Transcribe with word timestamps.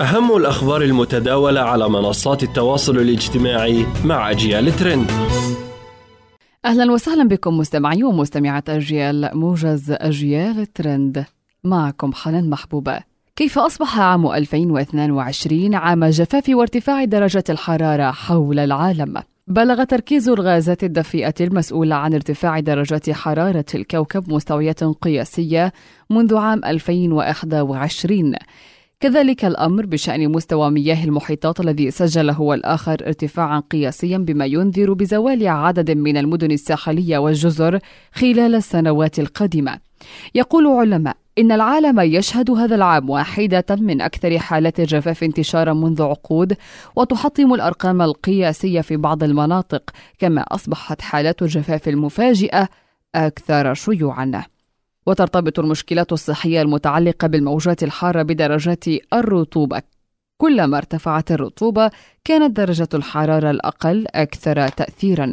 أهم 0.00 0.36
الأخبار 0.36 0.82
المتداولة 0.82 1.60
على 1.60 1.88
منصات 1.88 2.42
التواصل 2.42 2.96
الاجتماعي 2.98 3.86
مع 4.04 4.30
أجيال 4.30 4.76
ترند. 4.76 5.10
أهلا 6.64 6.92
وسهلا 6.92 7.28
بكم 7.28 7.58
مستمعي 7.58 8.04
ومستمعات 8.04 8.70
أجيال 8.70 9.30
موجز 9.34 9.90
أجيال 9.90 10.72
ترند. 10.72 11.24
معكم 11.64 12.12
حنان 12.12 12.50
محبوبة. 12.50 13.00
كيف 13.36 13.58
أصبح 13.58 13.98
عام 13.98 14.26
2022 14.26 15.74
عام 15.74 16.04
جفاف 16.04 16.48
وارتفاع 16.48 17.04
درجة 17.04 17.44
الحرارة 17.50 18.10
حول 18.10 18.58
العالم؟ 18.58 19.22
بلغ 19.46 19.84
تركيز 19.84 20.28
الغازات 20.28 20.84
الدفيئة 20.84 21.34
المسؤولة 21.40 21.96
عن 21.96 22.14
ارتفاع 22.14 22.60
درجات 22.60 23.10
حرارة 23.10 23.64
الكوكب 23.74 24.32
مستويات 24.32 24.84
قياسية 24.84 25.72
منذ 26.10 26.36
عام 26.36 26.64
2021 26.64 28.34
كذلك 29.00 29.44
الأمر 29.44 29.86
بشأن 29.86 30.32
مستوى 30.32 30.70
مياه 30.70 31.04
المحيطات 31.04 31.60
الذي 31.60 31.90
سجل 31.90 32.30
هو 32.30 32.54
الآخر 32.54 33.06
ارتفاعا 33.06 33.60
قياسيا 33.60 34.18
بما 34.18 34.46
ينذر 34.46 34.92
بزوال 34.92 35.48
عدد 35.48 35.90
من 35.90 36.16
المدن 36.16 36.50
الساحلية 36.50 37.18
والجزر 37.18 37.78
خلال 38.12 38.54
السنوات 38.54 39.18
القادمة. 39.18 39.78
يقول 40.34 40.66
علماء 40.66 41.16
إن 41.38 41.52
العالم 41.52 42.00
يشهد 42.00 42.50
هذا 42.50 42.74
العام 42.74 43.10
واحدة 43.10 43.64
من 43.70 44.00
أكثر 44.00 44.38
حالات 44.38 44.80
الجفاف 44.80 45.24
انتشارا 45.24 45.72
منذ 45.72 46.02
عقود 46.02 46.56
وتحطم 46.96 47.54
الأرقام 47.54 48.02
القياسية 48.02 48.80
في 48.80 48.96
بعض 48.96 49.22
المناطق 49.22 49.90
كما 50.18 50.42
أصبحت 50.42 51.02
حالات 51.02 51.42
الجفاف 51.42 51.88
المفاجئة 51.88 52.68
أكثر 53.14 53.74
شيوعا. 53.74 54.44
وترتبط 55.06 55.58
المشكلات 55.58 56.12
الصحية 56.12 56.62
المتعلقة 56.62 57.28
بالموجات 57.28 57.82
الحارة 57.82 58.22
بدرجات 58.22 58.84
الرطوبة. 59.12 59.82
كلما 60.40 60.78
ارتفعت 60.78 61.32
الرطوبة 61.32 61.90
كانت 62.24 62.56
درجة 62.56 62.88
الحرارة 62.94 63.50
الأقل 63.50 64.06
أكثر 64.14 64.68
تأثيرا. 64.68 65.32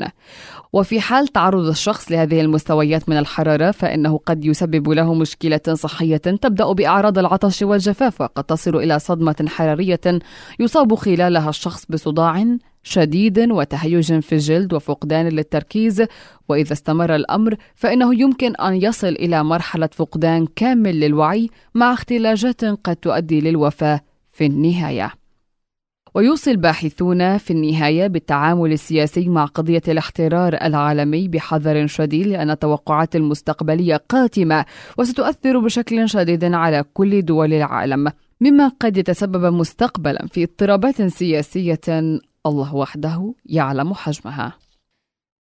وفي 0.73 1.02
حال 1.02 1.27
تعرض 1.27 1.67
الشخص 1.67 2.11
لهذه 2.11 2.41
المستويات 2.41 3.09
من 3.09 3.17
الحرارة 3.17 3.72
فإنه 3.72 4.17
قد 4.25 4.45
يسبب 4.45 4.89
له 4.89 5.13
مشكلة 5.13 5.61
صحية 5.73 6.17
تبدأ 6.17 6.72
بأعراض 6.72 7.17
العطش 7.19 7.61
والجفاف 7.61 8.22
وقد 8.22 8.44
تصل 8.44 8.75
إلى 8.75 9.00
صدمة 9.00 9.45
حرارية 9.47 10.19
يصاب 10.59 10.95
خلالها 10.95 11.50
الشخص 11.50 11.85
بصداع 11.89 12.45
شديد 12.83 13.52
وتهيج 13.52 14.19
في 14.19 14.35
الجلد 14.35 14.73
وفقدان 14.73 15.28
للتركيز. 15.30 16.03
وإذا 16.50 16.73
استمر 16.73 17.16
الأمر 17.16 17.55
فإنه 17.75 18.22
يمكن 18.22 18.55
أن 18.55 18.73
يصل 18.81 19.08
إلى 19.08 19.44
مرحلة 19.44 19.89
فقدان 19.91 20.47
كامل 20.55 21.00
للوعي 21.00 21.50
مع 21.75 21.94
اختلاجات 21.94 22.66
قد 22.66 22.95
تؤدي 22.95 23.41
للوفاة. 23.41 24.06
في 24.38 24.45
النهاية. 24.45 25.13
ويوصي 26.16 26.52
الباحثون 26.52 27.38
في 27.38 27.52
النهاية 27.52 28.07
بالتعامل 28.07 28.71
السياسي 28.71 29.29
مع 29.29 29.45
قضية 29.45 29.81
الاحترار 29.88 30.53
العالمي 30.53 31.27
بحذر 31.27 31.88
شديد 31.88 32.27
لأن 32.27 32.52
التوقعات 32.52 33.16
المستقبلية 33.16 33.95
قاتمة 34.09 34.66
وستؤثر 34.97 35.59
بشكل 35.59 36.09
شديد 36.09 36.44
على 36.44 36.83
كل 36.94 37.21
دول 37.21 37.53
العالم 37.53 38.11
مما 38.41 38.67
قد 38.67 38.97
يتسبب 38.97 39.53
مستقبلا 39.53 40.27
في 40.27 40.44
اضطرابات 40.44 41.01
سياسية 41.01 42.19
الله 42.45 42.75
وحده 42.75 43.33
يعلم 43.45 43.94
حجمها. 43.94 44.53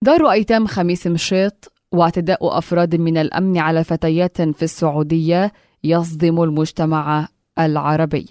دار 0.02 0.30
أيتام 0.32 0.66
خميس 0.66 1.06
مشيط 1.06 1.72
واعتداء 1.92 2.58
أفراد 2.58 2.96
من 2.96 3.16
الأمن 3.16 3.58
على 3.58 3.84
فتيات 3.84 4.42
في 4.42 4.62
السعودية 4.62 5.52
يصدم 5.84 6.42
المجتمع 6.42 7.28
العربي 7.58 8.26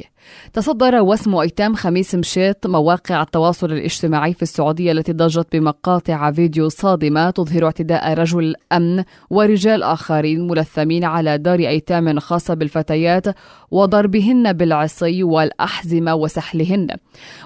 تصدر 0.54 1.02
وسم 1.02 1.36
أيتام 1.36 1.76
خميس 1.76 2.16
مشيط 2.16 2.68
مواقع 2.68 3.22
التواصل 3.22 3.72
الاجتماعي 3.72 4.34
في 4.34 4.42
السعودية 4.42 4.92
التي 4.92 5.14
ضجت 5.14 5.48
بمقاطع 5.52 6.32
فيديو 6.32 6.70
صادمة 6.70 7.30
تظهر 7.30 7.66
اعتداء 7.66 8.14
رجل 8.14 8.56
أمن 8.72 9.04
ورجال 9.30 9.84
آخرين 9.84 10.48
ملثمين 10.48 11.04
على 11.04 11.38
دار 11.38 11.60
أيتام 11.60 12.20
خاصة 12.20 12.54
بالفتيات 12.54 13.26
وضربهن 13.72 14.54
بالعصي 14.54 15.24
والأحزمة 15.24 16.16
وسحلهن. 16.16 16.88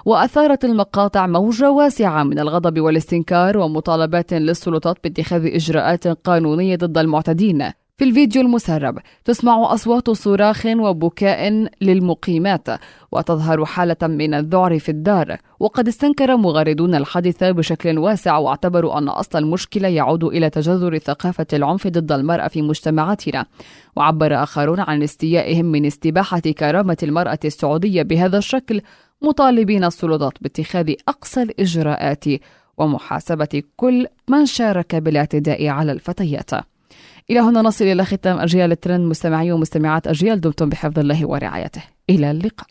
وأثارت 0.04 0.64
المقاطع 0.64 1.26
موجة 1.26 1.70
واسعة 1.70 2.22
من 2.22 2.38
الغضب 2.38 2.80
والاستنكار 2.80 3.58
ومطالبات 3.58 4.32
للسلطات 4.32 4.96
باتخاذ 5.04 5.46
إجراءات 5.46 6.08
قانونية 6.08 6.76
ضد 6.76 6.98
المعتدين. 6.98 7.72
في 8.00 8.06
الفيديو 8.06 8.42
المسرب. 8.42 8.98
تسمع 9.24 9.74
أصوات 9.74 10.10
صراخ 10.10 10.66
وبكاء 10.66 11.68
للمقيمات 11.80 12.68
وتظهر 13.12 13.64
حالة 13.64 13.96
من 14.02 14.34
الذعر 14.34 14.78
في 14.78 14.88
الدار. 14.88 15.36
وقد 15.60 15.88
استنكر 15.88 16.36
مغردون 16.36 16.94
الحادثة 16.94 17.50
بشكل 17.50 17.98
واسع 17.98 18.36
واعتبروا 18.36 18.98
أن 18.98 19.08
أصل 19.08 19.38
المشكلة 19.38 19.88
يعود 19.88 20.24
إلى 20.24 20.50
تجذر 20.50 20.98
ثقافة 20.98 21.46
العنف 21.52 21.86
ضد 21.86 22.12
المرأة 22.12 22.48
في 22.48 22.62
مجتمعاتنا. 22.62 23.46
وعبر 23.96 24.42
آخرون 24.42 24.80
عن 24.80 25.02
استيائهم 25.02 25.66
من 25.66 25.86
استباحة 25.86 26.40
كرامة 26.40 26.96
المرأة 27.02 27.38
السعودية 27.44 28.02
بهذا 28.02 28.38
الشكل 28.38 28.80
مطالبين 29.22 29.84
السلطات 29.84 30.32
باتخاذ 30.40 30.92
أقصى 31.08 31.42
الإجراءات 31.42 32.24
ومحاسبة 32.78 33.62
كل 33.76 34.06
من 34.28 34.46
شارك 34.46 34.96
بالاعتداء 34.96 35.66
على 35.66 35.92
الفتيات. 35.92 36.50
إلى 37.30 37.40
هنا 37.40 37.62
نصل 37.62 37.84
إلى 37.84 38.04
ختام 38.04 38.38
أجيال 38.38 38.72
الترند. 38.72 39.00
مستمعي 39.00 39.52
ومستمعات 39.52 40.06
أجيال 40.06 40.40
دمتم 40.40 40.68
بحفظ 40.68 40.98
الله 40.98 41.26
ورعايته. 41.26 41.82
إلى 42.10 42.30
اللقاء. 42.30 42.66